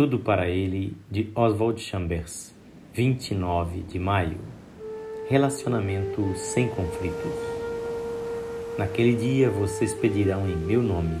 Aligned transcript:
Tudo 0.00 0.18
para 0.18 0.48
Ele, 0.48 0.96
de 1.10 1.30
Oswald 1.34 1.78
Chambers, 1.78 2.54
29 2.94 3.82
de 3.82 3.98
maio. 3.98 4.38
Relacionamento 5.28 6.24
sem 6.36 6.68
conflitos. 6.68 7.34
Naquele 8.78 9.14
dia 9.14 9.50
vocês 9.50 9.92
pedirão 9.92 10.48
em 10.48 10.56
meu 10.56 10.82
nome, 10.82 11.18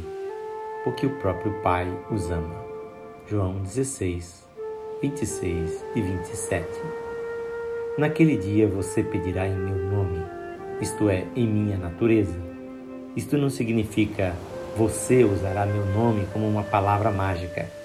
porque 0.82 1.04
o 1.04 1.10
próprio 1.18 1.52
Pai 1.60 1.86
os 2.10 2.30
ama. 2.30 2.56
João 3.28 3.58
16, 3.58 4.48
26 5.02 5.84
e 5.94 6.00
27. 6.00 6.66
Naquele 7.98 8.38
dia 8.38 8.66
você 8.66 9.02
pedirá 9.02 9.46
em 9.46 9.56
meu 9.56 9.76
nome, 9.76 10.24
isto 10.80 11.10
é, 11.10 11.26
em 11.36 11.46
minha 11.46 11.76
natureza. 11.76 12.40
Isto 13.14 13.36
não 13.36 13.50
significa 13.50 14.34
você 14.74 15.22
usará 15.22 15.66
meu 15.66 15.84
nome 15.84 16.26
como 16.32 16.48
uma 16.48 16.62
palavra 16.62 17.10
mágica, 17.10 17.79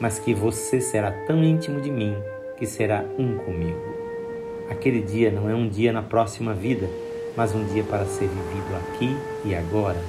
mas 0.00 0.18
que 0.18 0.34
você 0.34 0.80
será 0.80 1.10
tão 1.26 1.42
íntimo 1.42 1.80
de 1.80 1.90
mim 1.90 2.14
que 2.58 2.66
será 2.66 3.04
um 3.18 3.36
comigo. 3.38 3.94
Aquele 4.70 5.00
dia 5.00 5.30
não 5.30 5.48
é 5.48 5.54
um 5.54 5.68
dia 5.68 5.92
na 5.92 6.02
próxima 6.02 6.52
vida, 6.52 6.88
mas 7.36 7.54
um 7.54 7.64
dia 7.66 7.84
para 7.84 8.04
ser 8.06 8.28
vivido 8.28 8.76
aqui 8.76 9.16
e 9.44 9.54
agora, 9.54 10.00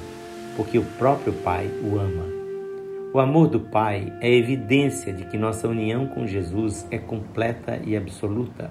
porque 0.56 0.78
o 0.78 0.84
próprio 0.84 1.32
Pai 1.32 1.70
o 1.82 1.98
ama. 1.98 2.26
O 3.12 3.20
amor 3.20 3.48
do 3.48 3.60
Pai 3.60 4.12
é 4.20 4.30
evidência 4.30 5.12
de 5.12 5.24
que 5.24 5.38
nossa 5.38 5.68
união 5.68 6.06
com 6.06 6.26
Jesus 6.26 6.86
é 6.90 6.98
completa 6.98 7.80
e 7.84 7.96
absoluta. 7.96 8.70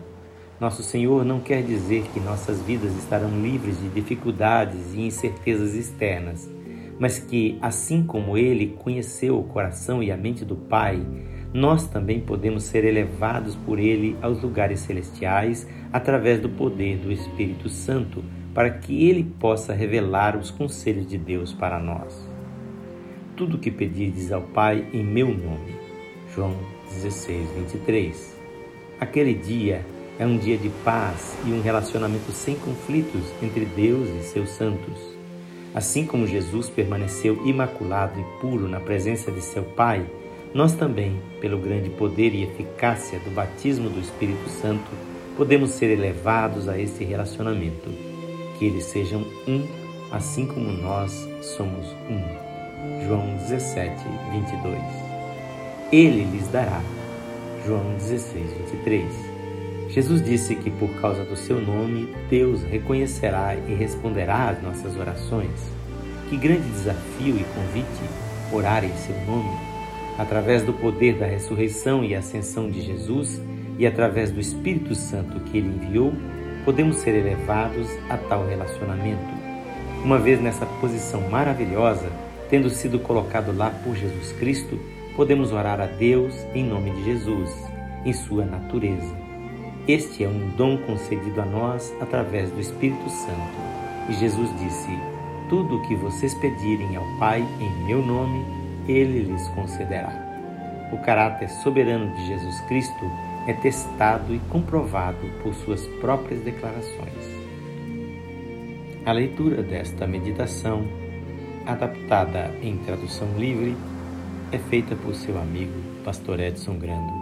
Nosso 0.60 0.84
Senhor 0.84 1.24
não 1.24 1.40
quer 1.40 1.64
dizer 1.64 2.04
que 2.14 2.20
nossas 2.20 2.62
vidas 2.62 2.96
estarão 2.98 3.30
livres 3.42 3.80
de 3.80 3.90
dificuldades 3.90 4.94
e 4.94 5.02
incertezas 5.02 5.74
externas 5.76 6.57
mas 7.00 7.20
que, 7.20 7.58
assim 7.62 8.04
como 8.04 8.38
ele 8.38 8.76
conheceu 8.80 9.38
o 9.40 9.44
coração 9.44 10.02
e 10.02 10.12
a 10.12 10.18
mente 10.18 10.44
do 10.44 10.56
Pai, 10.56 11.06
nós 11.54 11.88
também 11.88 12.20
podemos 12.20 12.64
ser 12.64 12.84
elevados 12.84 13.56
por 13.56 13.80
ele 13.80 14.18
aos 14.22 14.42
lugares 14.42 14.82
celestiais 14.82 15.68
através 15.92 16.40
do 16.40 16.50
poder 16.50 16.98
do 16.98 17.12
Espírito 17.12 17.70
Santo, 17.70 18.24
para 18.54 18.70
que 18.70 19.08
ele 19.08 19.24
possa 19.24 19.74
revelar 19.74 20.36
os 20.36 20.52
conselhos 20.52 21.08
de 21.08 21.18
Deus 21.18 21.54
para 21.54 21.80
nós. 21.80 22.30
Tudo 23.36 23.56
o 23.58 23.60
que 23.60 23.70
pedirdes 23.70 24.32
ao 24.32 24.42
Pai 24.42 24.88
em 24.92 25.04
meu 25.04 25.28
nome. 25.28 25.76
João 26.34 26.56
16, 26.90 27.50
23. 27.52 28.38
Aquele 29.00 29.36
dia 29.36 29.86
é 30.20 30.26
um 30.26 30.38
dia 30.38 30.58
de 30.58 30.70
paz 30.84 31.38
e 31.46 31.52
um 31.52 31.62
relacionamento 31.62 32.32
sem 32.32 32.56
conflitos 32.56 33.24
entre 33.42 33.66
Deus 33.66 34.10
e 34.10 34.24
seus 34.24 34.50
santos. 34.50 35.17
Assim 35.78 36.08
como 36.08 36.26
Jesus 36.26 36.72
permaneceu 36.72 37.46
imaculado 37.46 38.20
e 38.20 38.24
puro 38.42 38.68
na 38.68 38.80
presença 38.80 39.32
de 39.32 39.42
seu 39.42 39.62
Pai, 39.62 40.04
nós 40.52 40.74
também, 40.74 41.22
pelo 41.40 41.60
grande 41.60 41.88
poder 41.92 42.34
e 42.34 42.42
eficácia 42.42 43.20
do 43.20 43.30
batismo 43.30 43.88
do 43.88 44.00
Espírito 44.00 44.50
Santo, 44.50 44.90
podemos 45.36 45.70
ser 45.70 45.92
elevados 45.92 46.68
a 46.68 46.80
esse 46.80 47.04
relacionamento. 47.04 47.92
Que 48.58 48.66
eles 48.66 48.86
sejam 48.86 49.22
um, 49.48 49.68
assim 50.12 50.48
como 50.48 50.72
nós 50.72 51.30
somos 51.44 51.86
um. 52.10 53.06
João 53.06 53.38
17, 53.48 54.04
22. 54.32 54.82
Ele 55.92 56.24
lhes 56.24 56.48
dará. 56.48 56.82
João 57.68 57.94
16, 58.00 58.52
23. 58.72 59.37
Jesus 59.98 60.24
disse 60.24 60.54
que 60.54 60.70
por 60.70 60.90
causa 61.02 61.24
do 61.24 61.36
seu 61.36 61.60
nome, 61.60 62.08
Deus 62.30 62.62
reconhecerá 62.62 63.56
e 63.56 63.74
responderá 63.74 64.50
às 64.50 64.62
nossas 64.62 64.96
orações. 64.96 65.50
Que 66.30 66.38
grande 66.38 66.70
desafio 66.70 67.36
e 67.36 67.44
convite 67.44 68.04
orar 68.54 68.86
em 68.86 68.96
seu 68.96 69.16
nome, 69.26 69.50
através 70.20 70.62
do 70.62 70.72
poder 70.72 71.16
da 71.16 71.26
ressurreição 71.26 72.04
e 72.04 72.14
ascensão 72.14 72.70
de 72.70 72.80
Jesus 72.80 73.42
e 73.80 73.88
através 73.88 74.30
do 74.30 74.40
Espírito 74.40 74.94
Santo 74.94 75.40
que 75.40 75.58
ele 75.58 75.70
enviou, 75.70 76.14
podemos 76.64 76.98
ser 76.98 77.16
elevados 77.16 77.88
a 78.08 78.18
tal 78.18 78.48
relacionamento. 78.48 79.34
Uma 80.04 80.20
vez 80.20 80.40
nessa 80.40 80.68
posição 80.80 81.28
maravilhosa, 81.28 82.12
tendo 82.52 82.70
sido 82.70 83.00
colocado 83.00 83.52
lá 83.52 83.72
por 83.84 83.96
Jesus 83.96 84.32
Cristo, 84.34 84.78
podemos 85.16 85.52
orar 85.52 85.82
a 85.82 85.88
Deus 85.88 86.36
em 86.54 86.64
nome 86.64 86.92
de 86.92 87.04
Jesus, 87.04 87.50
em 88.06 88.14
sua 88.14 88.46
natureza. 88.46 89.27
Este 89.88 90.26
é 90.26 90.28
um 90.28 90.50
dom 90.58 90.78
concedido 90.80 91.40
a 91.40 91.46
nós 91.46 91.96
através 92.02 92.52
do 92.52 92.60
Espírito 92.60 93.10
Santo. 93.10 93.58
E 94.10 94.14
Jesus 94.16 94.50
disse: 94.60 94.90
Tudo 95.48 95.78
o 95.78 95.82
que 95.88 95.96
vocês 95.96 96.34
pedirem 96.36 96.98
ao 96.98 97.06
Pai 97.18 97.42
em 97.58 97.86
meu 97.86 98.06
nome, 98.06 98.44
ele 98.86 99.22
lhes 99.22 99.48
concederá. 99.50 100.12
O 100.92 100.98
caráter 100.98 101.50
soberano 101.50 102.14
de 102.16 102.28
Jesus 102.28 102.60
Cristo 102.62 103.10
é 103.48 103.54
testado 103.54 104.36
e 104.36 104.40
comprovado 104.50 105.26
por 105.42 105.54
suas 105.54 105.88
próprias 106.02 106.42
declarações. 106.42 107.26
A 109.06 109.14
leitura 109.14 109.64
desta 109.64 110.06
meditação, 110.06 110.86
adaptada 111.66 112.54
em 112.62 112.76
tradução 112.80 113.30
livre, 113.38 113.74
é 114.52 114.58
feita 114.58 114.98
por 114.98 115.16
seu 115.16 115.40
amigo, 115.40 115.72
Pastor 116.04 116.42
Edson 116.42 116.78
Grando. 116.78 117.14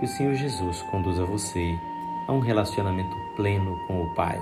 Que 0.00 0.06
o 0.06 0.08
Senhor 0.08 0.34
Jesus 0.34 0.82
conduza 0.90 1.24
você 1.24 1.76
a 2.26 2.32
um 2.32 2.40
relacionamento 2.40 3.16
pleno 3.36 3.78
com 3.86 4.02
o 4.02 4.14
Pai. 4.14 4.40